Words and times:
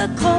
a 0.00 0.29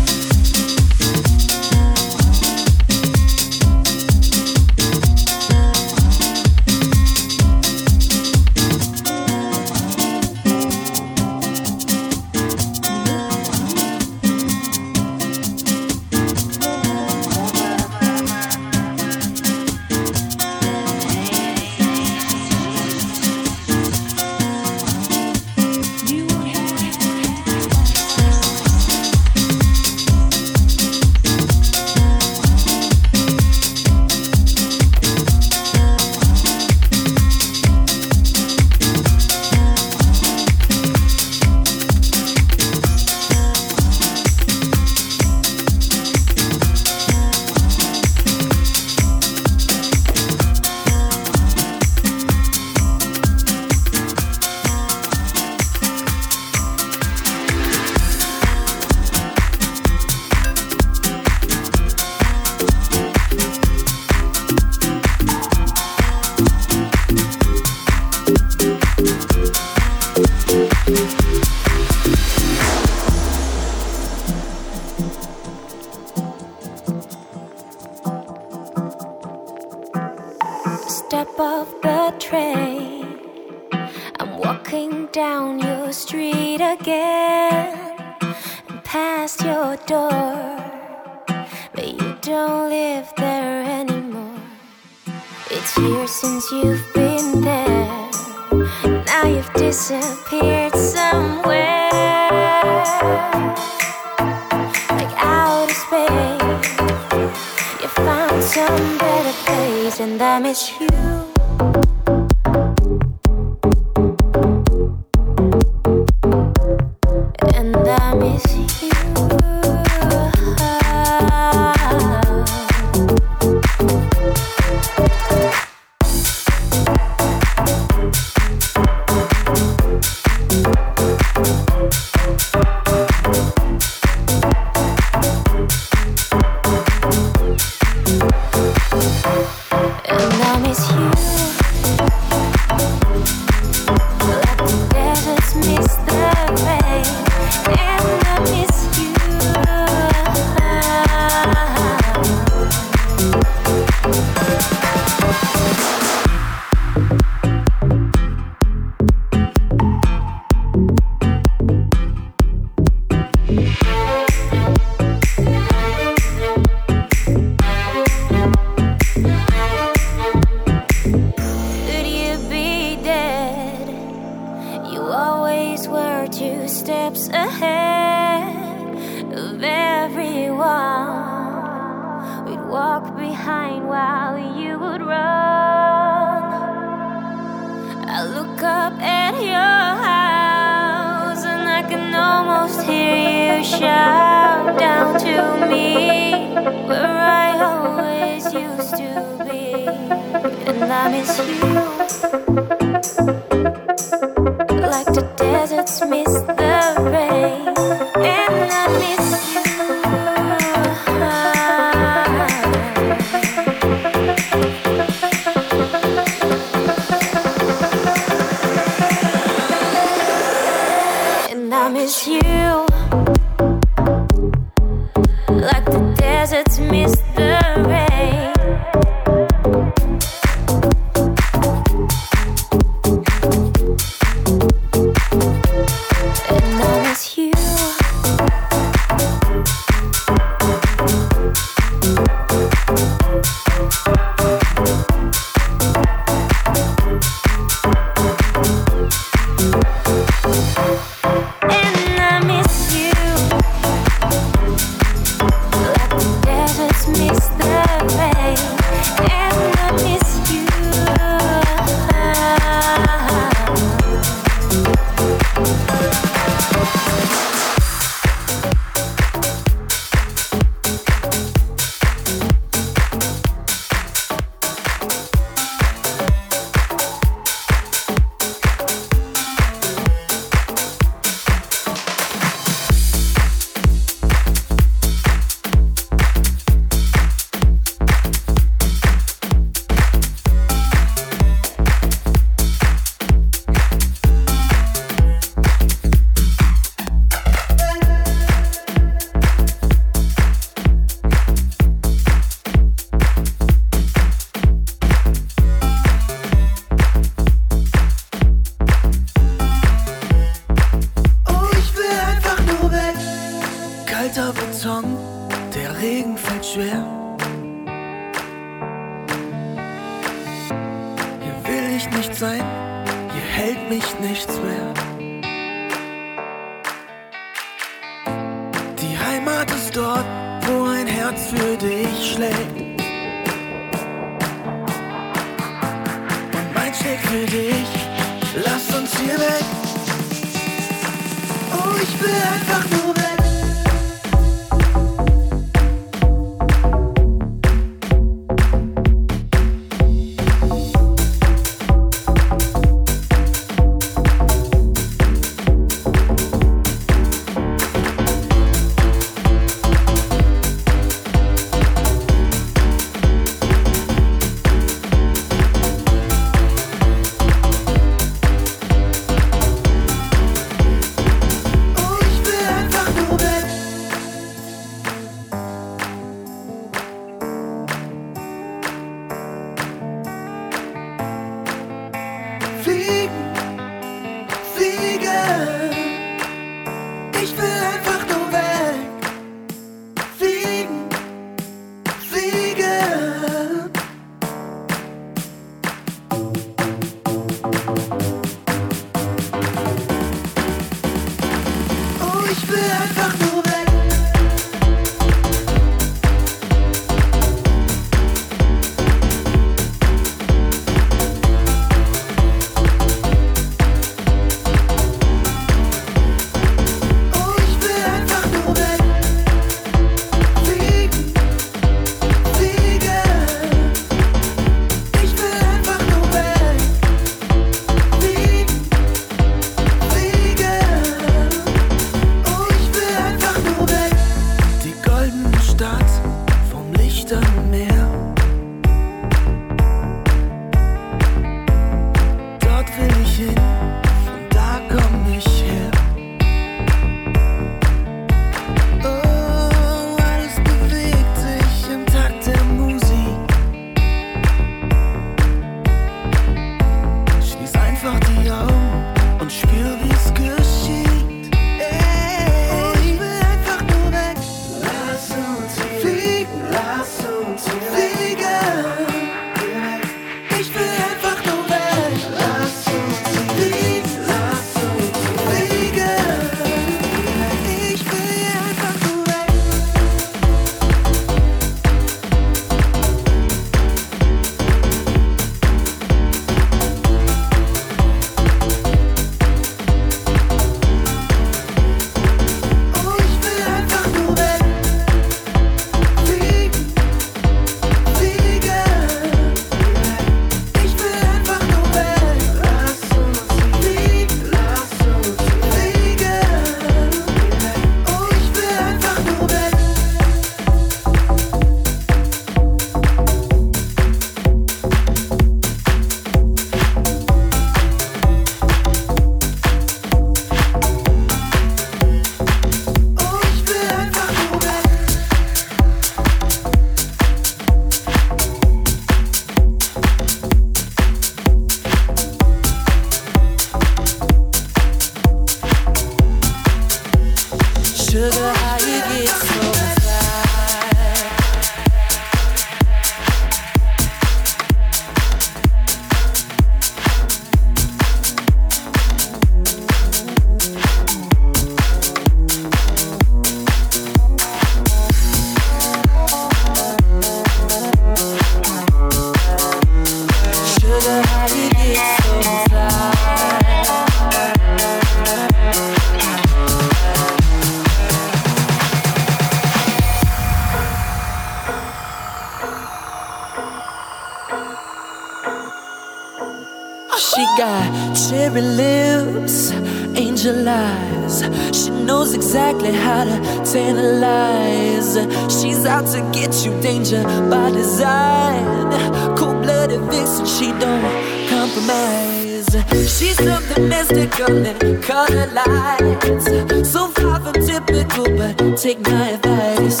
ten 583.64 584.20
lies. 584.20 585.16
She's 585.48 585.84
out 585.86 586.06
to 586.12 586.20
get 586.32 586.64
you, 586.64 586.72
danger 586.80 587.22
by 587.50 587.70
design. 587.70 588.90
Cold 589.36 589.62
blooded 589.62 590.00
vixen, 590.10 590.46
she 590.46 590.72
don't 590.78 591.48
compromise. 591.48 592.66
She's 593.06 593.36
something 593.36 593.88
mystical 593.88 594.54
that 594.64 594.78
color 595.02 595.46
lights. 595.52 596.46
So 596.90 597.08
far 597.08 597.40
from 597.40 597.54
typical, 597.54 598.26
but 598.36 598.76
take 598.76 599.00
my 599.00 599.30
advice. 599.30 600.00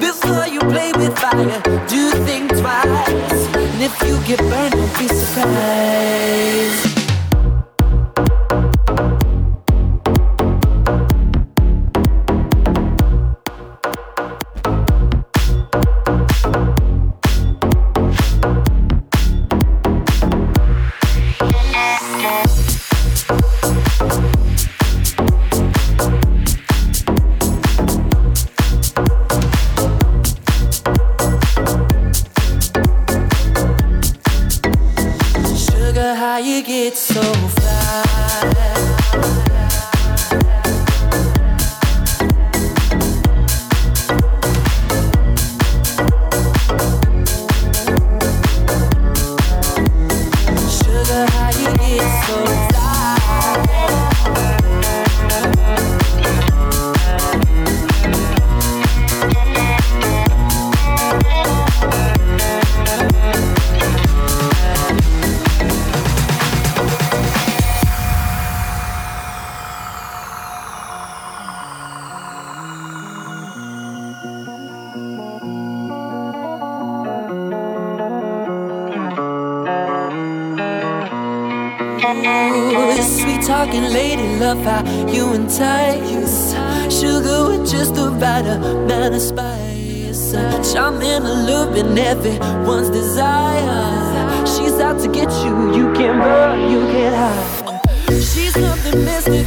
Before 0.00 0.46
you 0.46 0.60
play 0.60 0.92
with 0.92 1.16
fire, 1.18 1.60
do 1.86 2.10
think 2.26 2.50
twice. 2.50 3.42
And 3.54 3.82
if 3.82 3.94
you 4.06 4.18
get 4.26 4.40
burned, 4.40 4.72
don't 4.72 4.98
be 4.98 5.08
surprised. 5.08 6.91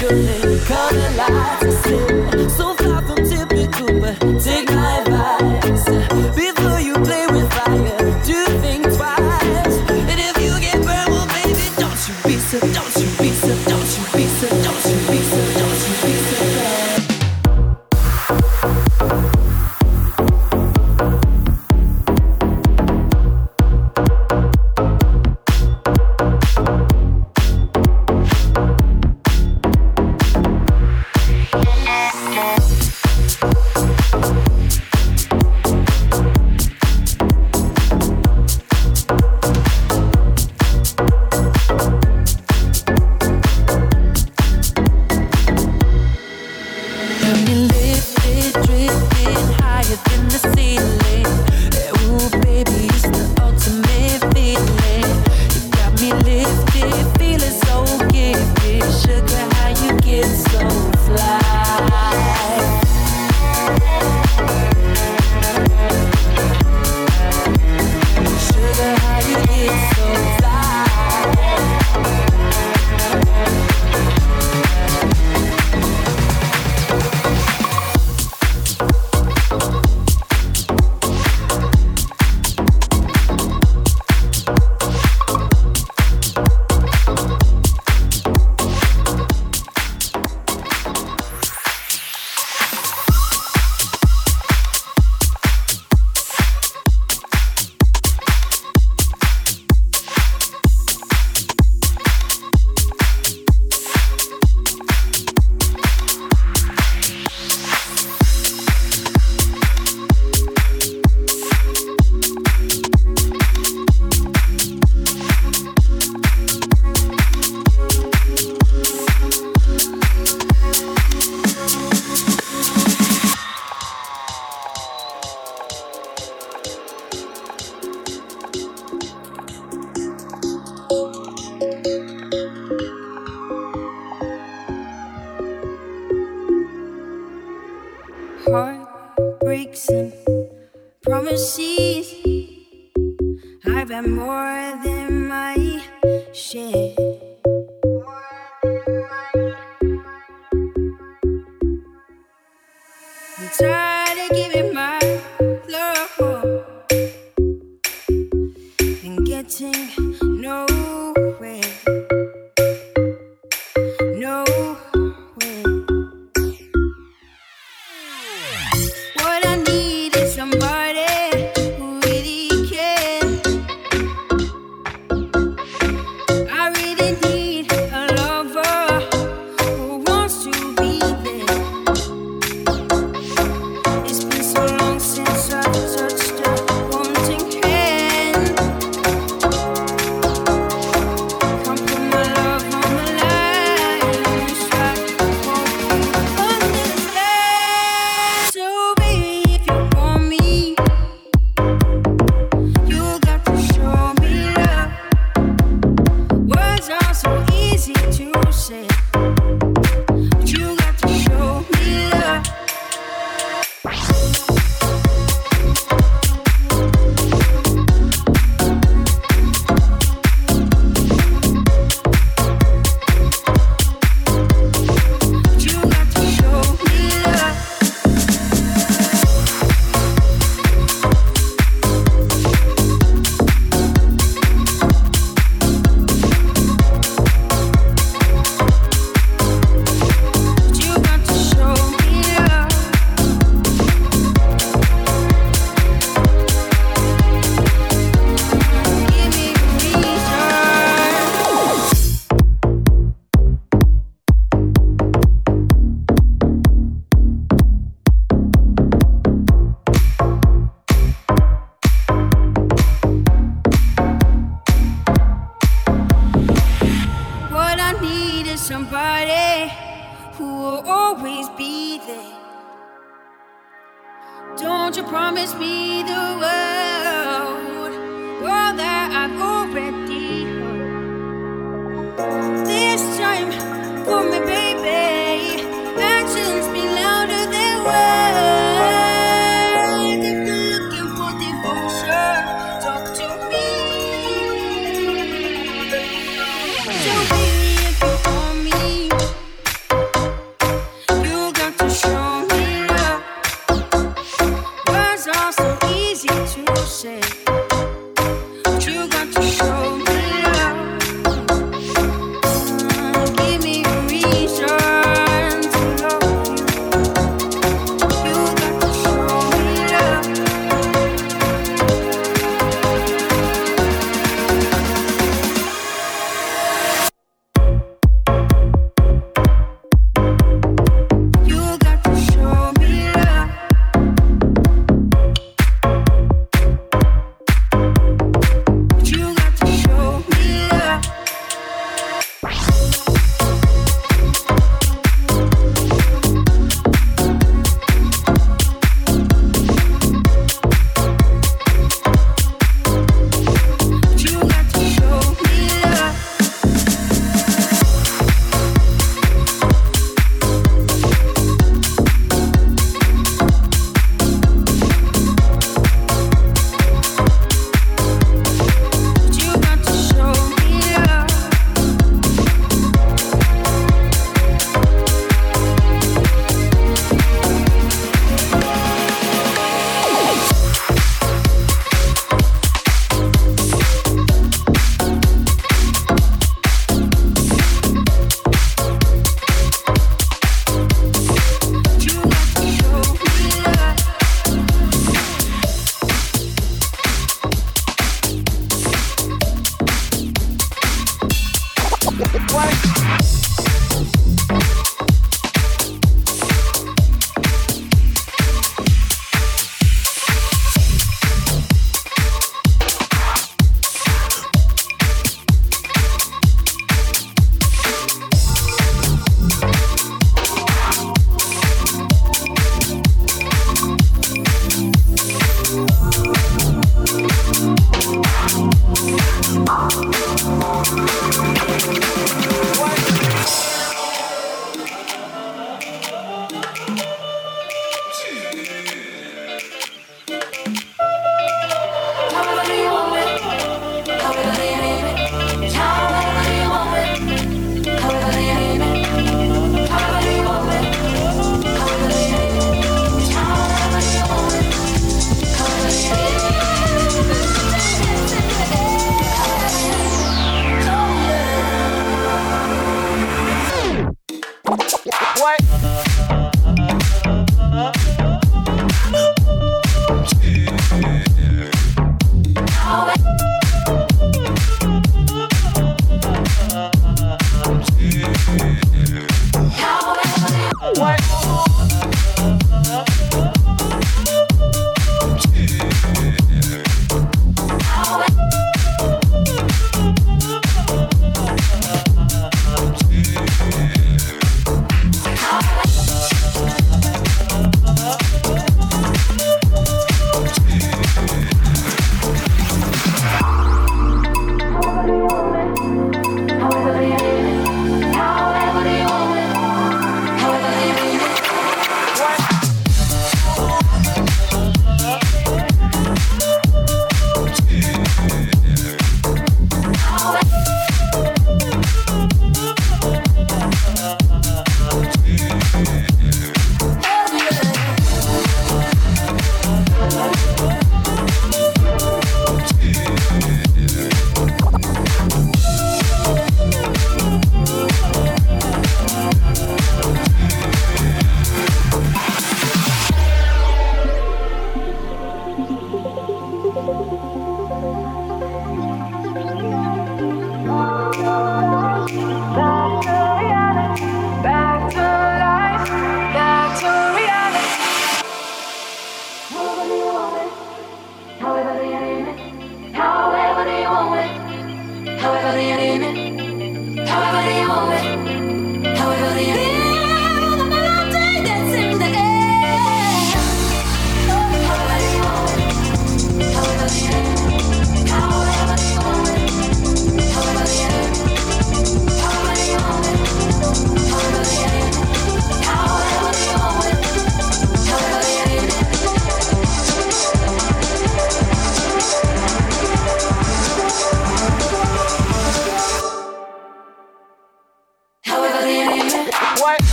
Mystical 0.00 0.44
and 0.44 0.60
color 0.66 1.10
lights. 1.16 2.17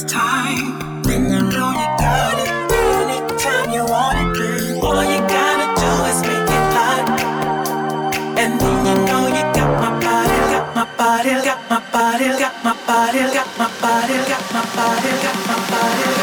this 0.00 0.12
time. 0.12 1.02
Know 1.04 1.70
you 1.72 1.88
got 1.98 2.38
it. 2.38 2.50
Anytime 2.72 3.70
you 3.70 3.84
want. 3.84 4.38
All 4.82 5.04
you 5.04 5.20
gotta 5.28 5.66
do 5.80 5.90
is 6.10 6.20
make 6.22 6.50
it 6.56 6.66
hot. 6.74 7.04
And 8.38 8.60
then 8.60 8.86
you 8.86 8.94
know 9.06 9.26
you 9.26 9.44
got 9.56 9.70
my 9.80 9.90
body, 10.00 10.38
got 10.52 10.74
my 10.74 10.84
body, 10.96 11.30
got 11.44 11.70
my 11.70 11.80
body, 11.92 12.28
got 12.38 12.64
my 12.64 12.76
body, 12.86 13.20
got 13.34 13.48
my 13.58 13.68
body, 13.80 14.14
got 14.28 14.52
my 14.52 14.62
body. 14.76 15.10
Got 15.22 15.36
my 15.46 15.70
body. 15.70 16.19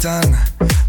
Done. 0.00 0.79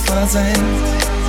Opfer 0.00 0.26
sein. 0.26 1.19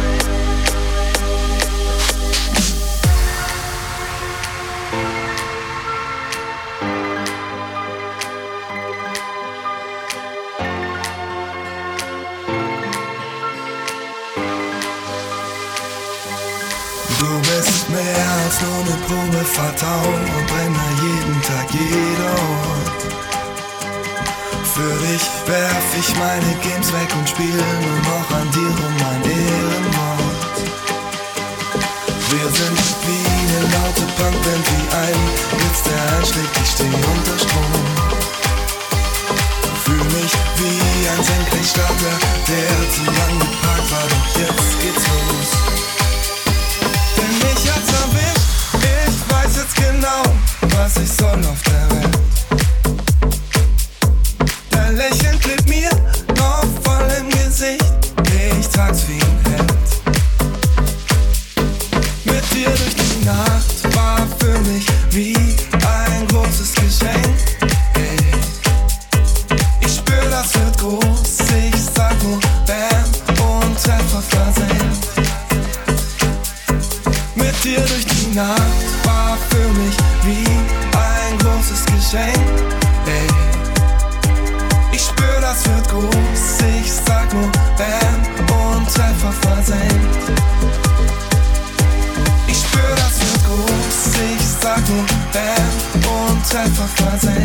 Band 95.32 96.06
und 96.06 96.56
einfach 96.56 97.06
mal 97.06 97.20
sein. 97.20 97.44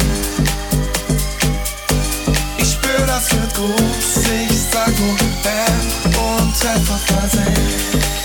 Ich 2.58 2.72
spür 2.72 3.06
das 3.06 3.32
mit 3.32 3.54
Gruß, 3.54 4.24
ich 4.48 4.60
sag 4.72 4.98
nur 4.98 5.16
Band 5.42 6.16
und 6.16 6.66
einfach 6.66 7.14
mal 7.14 7.28
sein. 7.30 8.15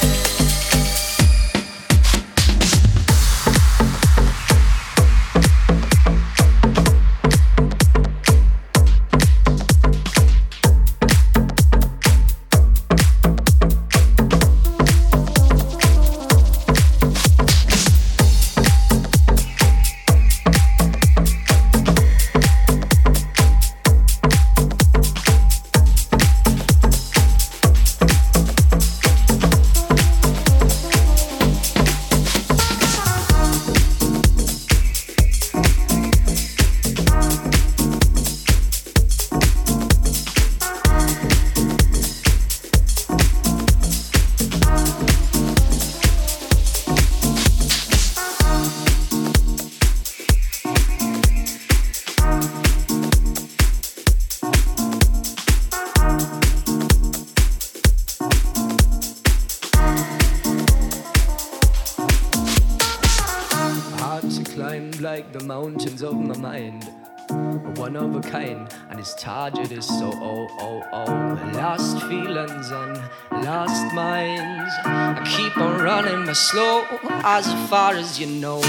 never 76.32 76.36
slow 76.36 76.86
as 77.24 77.46
far 77.70 77.94
as 77.94 78.18
you 78.18 78.26
know. 78.26 78.60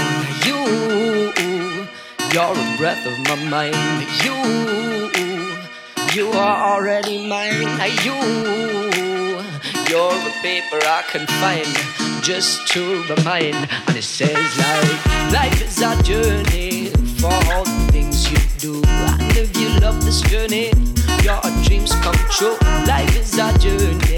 You, 0.45 0.59
you're 2.33 2.57
a 2.65 2.77
breath 2.77 3.05
of 3.05 3.17
my 3.29 3.35
mind. 3.49 3.75
You, 4.23 4.35
you 6.13 6.29
are 6.31 6.73
already 6.73 7.25
mine. 7.25 7.61
You, 8.03 8.17
you're 9.89 10.17
the 10.27 10.33
paper 10.41 10.79
I 10.83 11.03
can 11.07 11.25
find 11.39 12.23
just 12.23 12.67
to 12.73 13.03
remind. 13.15 13.55
And 13.87 13.95
it 13.95 14.03
says 14.03 14.57
like 14.57 15.31
life 15.31 15.61
is 15.61 15.81
a 15.81 16.03
journey 16.03 16.89
for 17.19 17.33
all 17.53 17.63
the 17.63 17.89
things 17.93 18.29
you 18.29 18.39
do. 18.59 18.81
And 18.87 19.37
if 19.37 19.55
you 19.57 19.69
love 19.79 20.03
this 20.03 20.21
journey, 20.21 20.73
your 21.23 21.39
dreams 21.63 21.93
come 22.03 22.19
true. 22.29 22.57
Life 22.87 23.15
is 23.15 23.37
a 23.37 23.57
journey. 23.57 24.12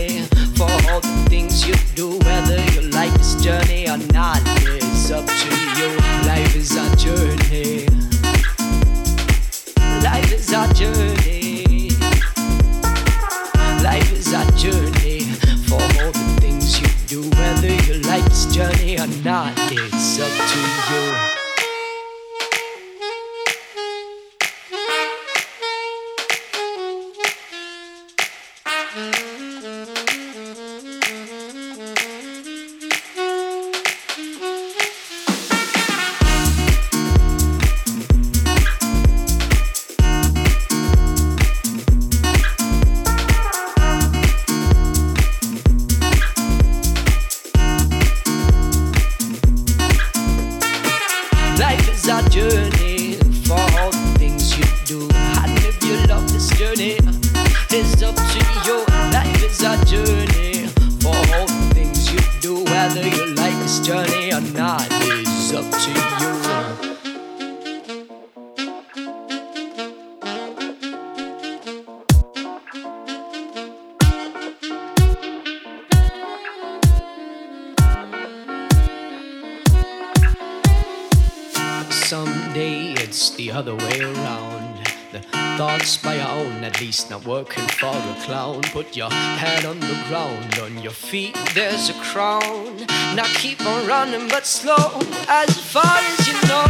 feet 91.06 91.38
there's 91.54 91.90
a 91.90 91.94
crown. 91.94 92.78
Now 93.16 93.28
keep 93.36 93.62
on 93.62 93.88
running, 93.88 94.28
but 94.28 94.46
slow 94.46 95.00
as 95.30 95.52
far 95.72 95.98
as 96.12 96.28
you 96.28 96.34
know. 96.50 96.66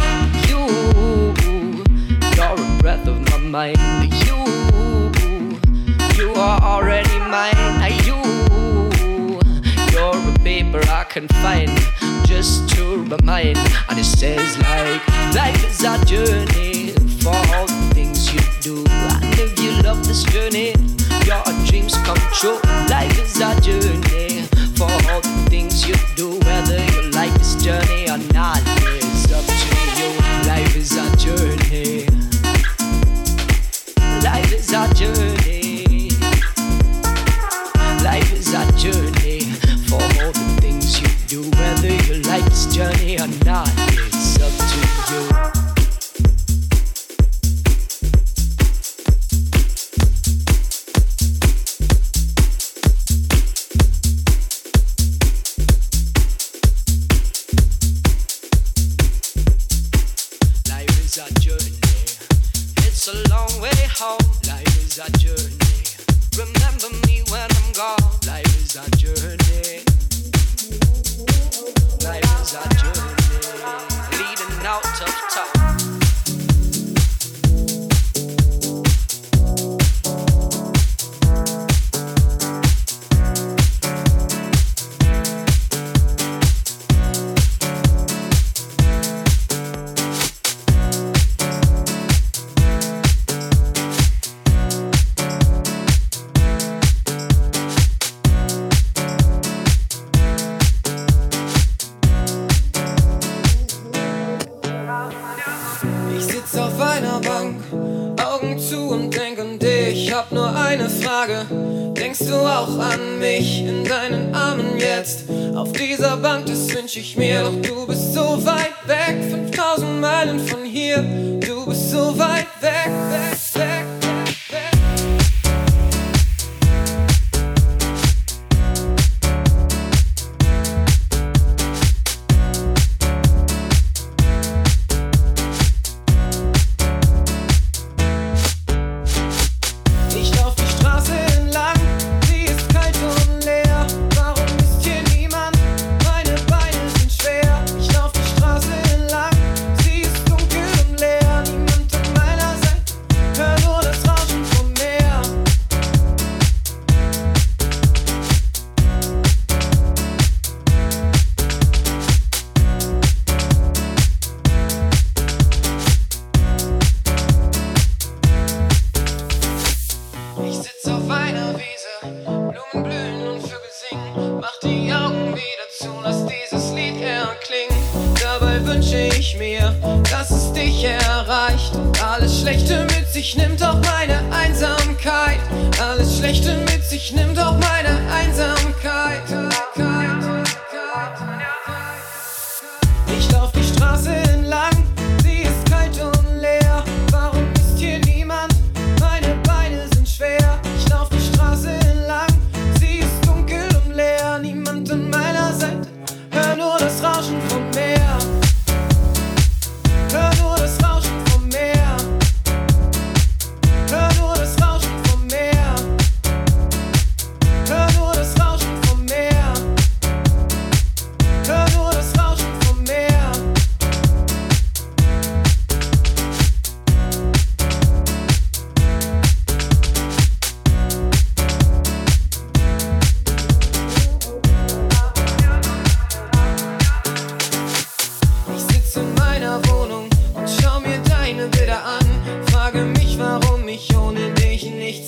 You, 0.50 0.62
you're 2.36 2.58
a 2.58 2.78
breath 2.82 3.06
of 3.08 3.18
my 3.30 3.38
mind. 3.38 4.12
You, 4.26 4.38
you 6.18 6.34
are 6.34 6.60
already 6.60 7.18
mine. 7.18 7.92
You, 8.04 8.18
you're 9.92 10.18
a 10.32 10.38
paper 10.44 10.82
I 10.90 11.04
can 11.08 11.28
find 11.42 11.70
just 12.26 12.68
to 12.76 13.04
remind. 13.04 13.56
And 13.88 13.98
it 13.98 14.04
says 14.04 14.58
like 14.58 15.08
life 15.34 15.64
is 15.64 15.82
a 15.82 16.04
journey. 16.04 16.85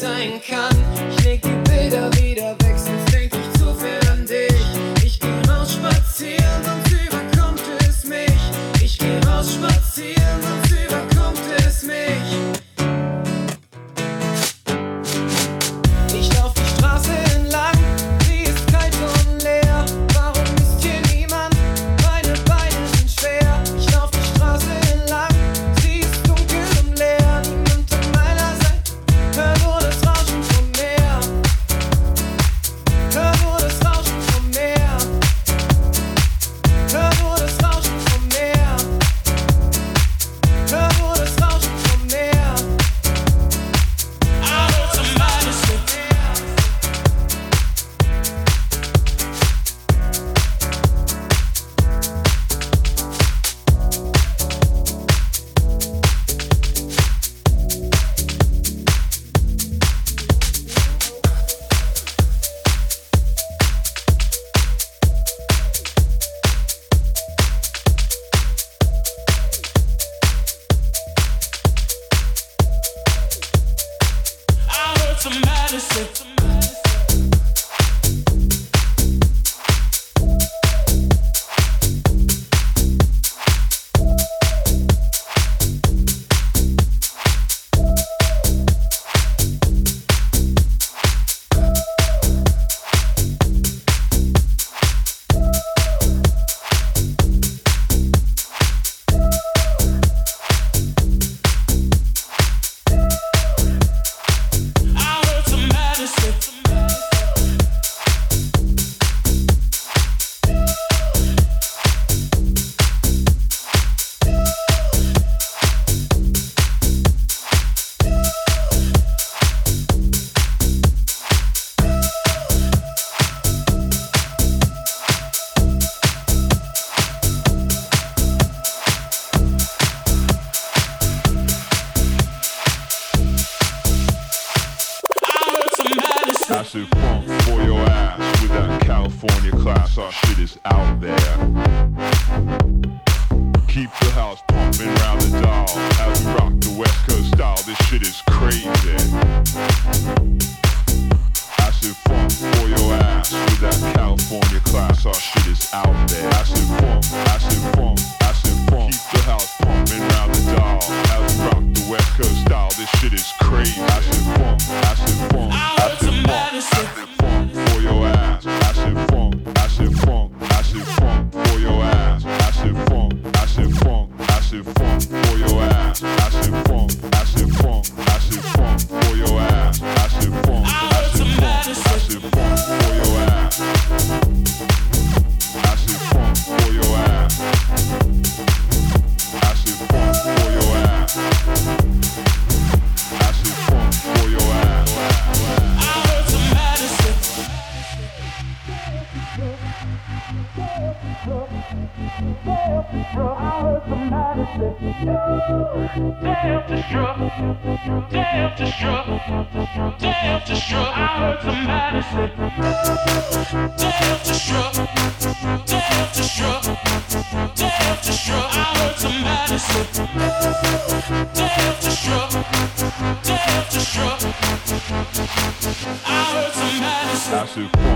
sein 0.08 0.40
kann. 0.48 1.17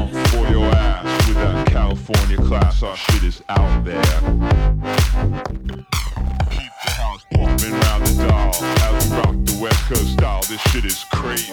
down 0.09 0.25
for 0.27 0.49
your 0.49 0.65
ass 0.65 1.29
with 1.29 1.37
that 1.37 1.67
California 1.69 2.37
class. 2.37 2.83
Our 2.83 2.97
shit 2.97 3.23
is 3.23 3.43
out 3.49 3.85
there. 3.85 4.03
Keep 6.51 6.73
the 6.85 6.91
house 6.91 7.25
pumping 7.33 7.73
round 7.73 8.07
the 8.07 8.27
dial 8.27 8.55
as 8.55 9.11
we 9.11 9.17
rock 9.17 9.37
the 9.45 9.59
West 9.61 9.85
Coast 9.89 10.13
style. 10.13 10.43
This 10.43 10.61
shit 10.71 10.85
is 10.85 11.05
crazy. 11.13 11.53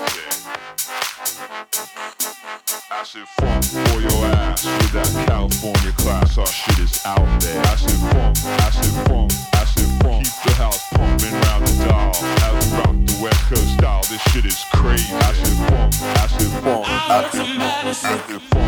Acid 2.92 3.28
funk 3.40 3.64
for 3.64 4.02
your 4.02 4.26
ass 4.26 4.66
with 4.66 4.92
that 4.94 5.26
California 5.28 5.92
class. 5.94 6.38
Our 6.38 6.46
shit 6.48 6.80
is 6.80 7.06
out 7.06 7.42
there. 7.42 7.62
Acid 7.66 7.92
funk. 8.12 8.38
Listen. 17.90 18.59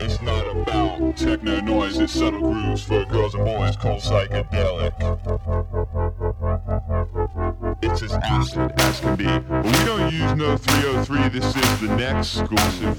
It's 0.00 0.20
not 0.22 0.48
about 0.48 1.16
techno 1.16 1.60
noise, 1.60 1.98
it's 1.98 2.14
subtle 2.14 2.52
grooves 2.52 2.82
for 2.82 3.04
girls 3.04 3.34
and 3.34 3.44
boys 3.44 3.76
called 3.76 4.02
psychedelic. 4.02 4.92
It's 7.80 8.02
as 8.02 8.12
acid 8.14 8.72
as 8.76 8.98
can 8.98 9.14
be. 9.14 9.24
But 9.24 9.64
we 9.64 9.72
don't 9.84 10.12
use 10.12 10.34
no 10.34 10.56
303, 10.56 11.28
this 11.28 11.54
is 11.54 11.80
the 11.80 11.94
next 11.94 12.38
exclusive 12.40 12.97